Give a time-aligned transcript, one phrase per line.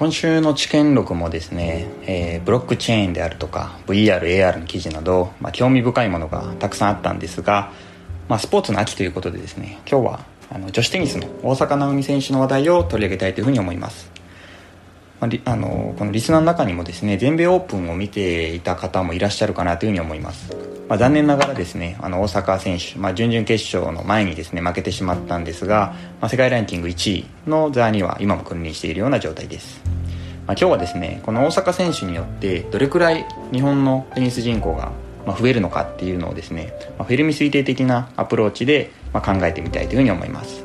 [0.00, 7.70] 今週の知見録もですね、えー、ブロックチェーンであるとか VR、AR の記事など、まあ、興味深いものがたくさんあったんですが、
[8.26, 14.10] まあ、スポーツの秋ということでですね今日はあの女子テニスの大坂なおみ選手の話題を取り上げたいというふうに思います。
[15.20, 20.56] まあ、あのこのリスナーの中にもですね全米オープンを見ていた方もいらっしゃるかなというふうに思います、
[20.88, 29.82] まあ、残念ながらですねあの大坂選手、まあ、準々決勝の前にですね負けてしまったんですが、まあ、世界ランキング1位の座には今も君臨しているような状態です、
[30.50, 34.90] まあ、今日はですねこの大坂選手によってどれくらい日本のテニス人口が
[35.38, 40.64] 増えるのかっていうのをですね、まあ、フェルミ推定的なアプローチで考えてみたいというふうに思います。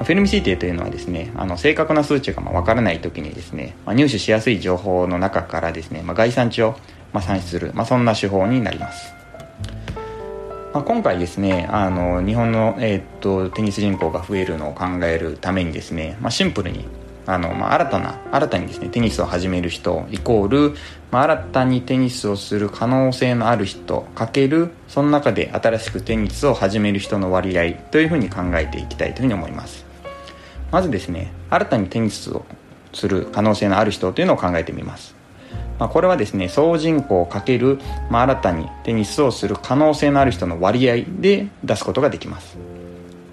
[0.00, 6.76] フェルミ推定というのはですねあの正確な数値がま分からない時にですね、まあ、入手しやすい情報の中からですね、まあ、概算値を
[7.14, 9.14] ま算出する、まあ、そんな手法になります、
[10.74, 16.84] ま今回ですねあの日本の、えー、っとテニス人口が増えるのを考えるためにですね、まシンプルに
[17.28, 20.74] あの、まあ、新たな新たにですねテニスを始める人イコール、
[21.10, 29.84] まあ、新たにテニスをする可能性のある人かけるその中で新しくテニスを始める人の割合というふうに考えていきたいというふうに思います。
[30.70, 32.44] まずですね新たにテニスを
[32.92, 35.14] する可能性のある人というのを考えてみます、
[35.78, 37.78] まあ、これはですね総人口かける、
[38.10, 42.56] まあ、新たにテニスをする可能性のある人の割合で出すことができます、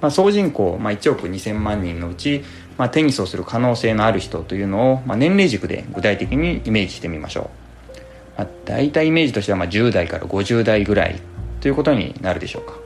[0.02, 2.44] まあ、総人口、まあ、1億2000万人のうち、
[2.78, 7.50] まあ、テニスをする可能性のある人というのを、まあ、年齢軸で具体的にイメージしてみましょ
[7.96, 8.00] う、
[8.38, 11.20] まあ、大体イメージとしてはまあ10代から50代ぐらい
[11.62, 12.86] ということになるでしょうか。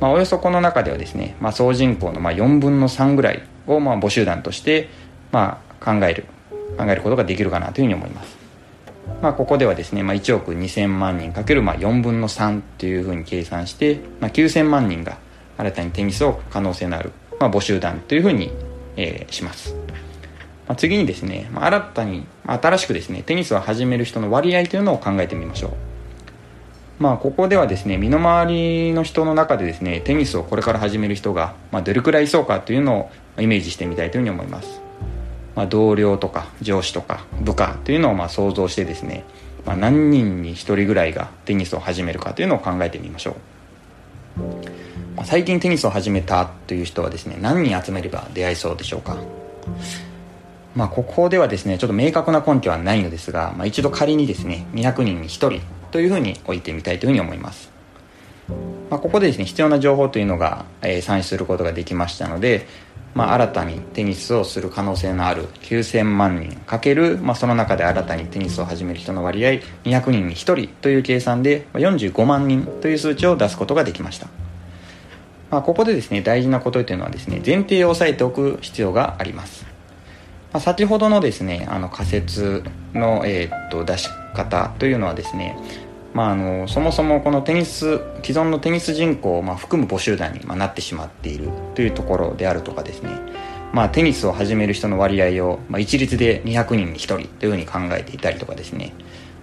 [0.00, 4.88] まあ、およそこの中ではですね、まあ、総人口のまあ4分の3ぐらいをまあ母集団として、
[5.32, 6.24] まあ、考える
[6.76, 8.36] 考えることができるかなというふうに思います、
[9.22, 15.18] まあ、ここではですね、まあ、1億2000万人かけるまあ4分の3というふうに計算して、まあ、9000万人が
[15.58, 18.50] 新たにテニスを可能性のある、まあ、母集団というふうに、
[18.96, 19.74] えー、します、
[20.66, 25.72] まあ、次にですね、まあ、新たに新しくですねテニスを始める人の割合というのを考えてみましょう。
[26.98, 34.80] まあ、ここではですね身の回りの人の中でですねテニスをこれから始める人が、まあ、どれくらいいそうかというのをイメージしてみたいというふうに思います、
[35.54, 39.24] まあ、同僚とか上司とか部下というのをまあ想像してですね、
[39.64, 43.36] まあ、何人に1人ぐらいがテニスを始めるかというのを考えてみましょ
[44.40, 44.77] う、
[45.24, 49.16] 最近テニスを始めたという人はですね何人集めれば出会えそうでしょうか？
[50.78, 57.70] まあ、ここではですねちょっと明確な根拠はないのですが、まあ、一度仮にですね200人に1人というふうに置いてみたいというふうに思います、
[58.88, 62.68] まあ、ここでですね必要な情報というのが、えー、算出することができましたので、
[63.14, 69.50] まあ、新たにテニスをする可能性のある9000万人かける、まあ、その中で新たにテニスを始める人の割合
[69.82, 74.28] 200人に1人という計算で45万人という数値を出すことができました。
[75.50, 79.64] まあ、ここでですね大事なことというのはですね前提を押さえておく必要があります、
[80.52, 85.56] まあ、先ほどのですねあの仮説の、えー、っと出し方というのはですね、
[86.12, 93.18] まあ、あのそもそもこのテニス既存のテニス人口をまあ含む母集団にまあなってしまっているというところであるとかですね、
[93.72, 98.92] まあ、テニスを始める人の割合をまあ一律で200人に1人というふうに考えていたりとかですね、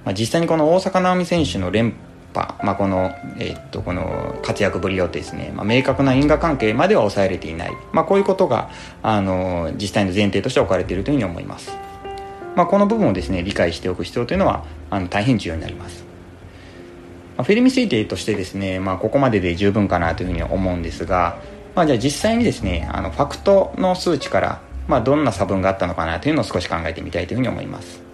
[0.03, 1.95] まあ、実際にこの大坂なおみ選手の連
[2.63, 8.69] まあ、この,、えー、っとこの活躍ぶりをですね、まあ、明確な因果関係までは抑えれていない、まあ、こういうことが
[9.03, 11.72] あの実際の前提として置かれているというふうに思います。
[12.56, 16.06] まあ、この部分をですね理解しておく必要というのはあの大変重要になります、
[17.35, 21.38] まあ、フェルミ推定としてですね、まあ、ここまでで十分かなというふうに思うんですが、
[21.75, 28.04] まあ、じゃあ実際にですねあのファクトの数値から、まあ、どんな差分があったのかなというのを少し考えてみたいというふうに思います。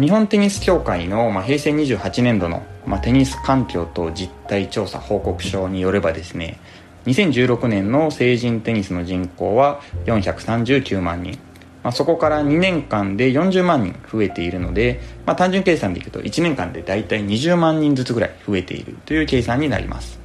[0.00, 2.62] 日本テニス協会の、平成28年度の、
[3.02, 6.58] テニス環境と実態調査報告書によればですね
[7.06, 11.38] 2016年の成人テニスの人口は439万人。
[11.82, 20.20] まあ、そこから2年間で40万人増えているので、まあ、単純計算でいくと1年間で大体20万人ずつぐらい増えているという計算になります、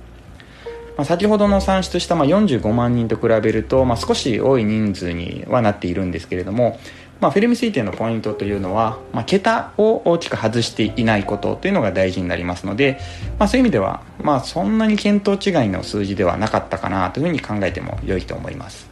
[0.97, 6.79] まあ、先ほどの算出したまあ45万人と比べると、まあ、少し多い人数にはなっているんですけれども、
[7.19, 12.99] まあ、フィルム推定のポイントというのは、まあ、桁を大きく外していないことというのが大事になりますので、
[13.39, 18.87] まあ、そういう意味では、まあ、そんなに見当違いの数字ではなかったかなというふうに考えても良いと思います。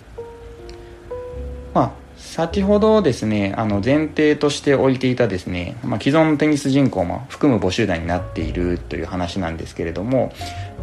[1.74, 10.34] まあ先ほどですねあの前提として置いていたですね、まあ、既存のテニス人口も含む母集団になっているという話なんですけれども、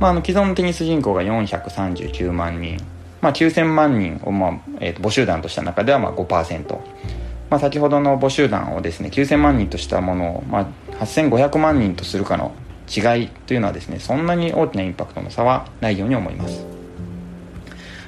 [0.00, 2.78] まあ、あの既存のテニス人口が439万人、
[3.20, 6.78] まあ、9000万人を、まあえー、と母集団とした中ではまあ5%、
[7.52, 12.52] まあ、先ほどの母集団をですね9000万人としたものを、まあ、8500万人とするかの
[12.88, 16.64] 違いというのはですねそんなに大きなインパクトの差はないように思います。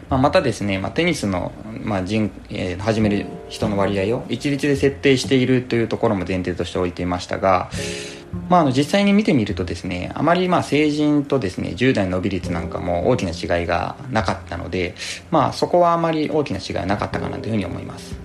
[0.08, 1.52] まあ、またですね、まあ、テニスの、
[1.82, 7.69] まあ人えー、始める人の割合を一律で設定しているというところも前提として置いていましたが、
[8.49, 14.94] まあ、あの実際に見てみるとですねあまりまあ成人とですね10代の伸び率なんかも大きな違いがなかったので、
[15.31, 18.24] まあ、そこはあまり大きな違いはなかったかなというふうに思います。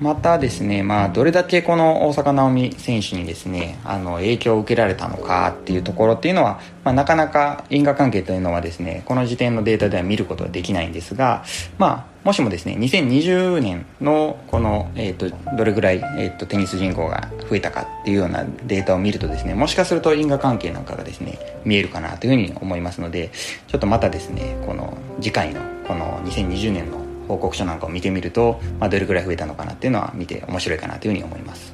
[0.00, 11.44] またですね、まあ、どれだけこの大坂なおみ選手にですね、あの、影響を受けられたのかっていうところっていうのは、まあ、なかなか因果関係というのはですね、この時点のデータでは見ることはできないんですが、
[11.76, 23.30] まあ、もしもですね、2020年のこの、えっ、ー、と、どれぐらい、えっ、ー、と、テニス人口が増えたかっていうようなデータを見るとですね、もしかすると因果関係なんかがですね、見えるかなというふうに思いますので、
[23.68, 31.72] ちょっとまたですね、この次回のこの2020年の報告書なんかを見てみると、まあ、どれくらい増えたのかなっていうのは見て面白いかなというふうに思います。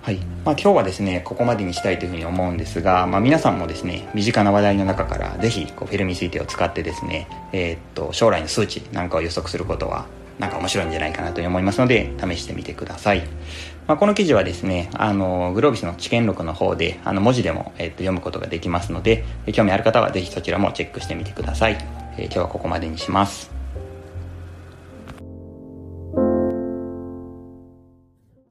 [0.00, 0.16] はい。
[0.44, 10.06] まあ、今日はですねここまでにしたいというふうに思うんですが、まあ、皆さんもですね身近な話題の中からぜひこうフェルミ推定を使ってですね、えー、っと将来の数値なんかを予測することは
[10.38, 13.22] なんか面白いんじゃないかなと思いますので試してみてください、
[13.88, 21.78] まあ、この記事はですねあのグロービスの知見録の方であの文字でも、えー、っと読むことができますので興味ある方はぜひそちらもチェックしてみてください、
[22.16, 23.55] えー、今日はここまでにします。